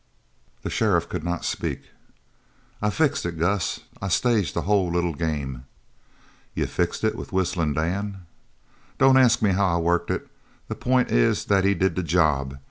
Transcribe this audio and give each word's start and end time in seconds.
The 0.63 0.71
sheriff 0.71 1.07
could 1.09 1.23
not 1.23 1.45
speak. 1.45 1.91
"I 2.81 2.89
fixed 2.89 3.23
it, 3.23 3.37
Gus. 3.37 3.81
I 4.01 4.07
staged 4.07 4.55
the 4.55 4.63
whole 4.63 4.89
little 4.91 5.13
game." 5.13 5.65
"You 6.55 6.65
fixed 6.65 7.03
it 7.03 7.15
with 7.15 7.31
Whistlin' 7.31 7.73
Dan?" 7.75 8.25
"Don't 8.97 9.15
ask 9.15 9.43
me 9.43 9.51
how 9.51 9.75
I 9.75 9.77
worked 9.77 10.09
it. 10.09 10.27
The 10.69 10.73
pint 10.75 11.11
is 11.11 11.45
that 11.45 11.65
he 11.65 11.75
did 11.75 11.95
the 11.95 12.01
job. 12.01 12.57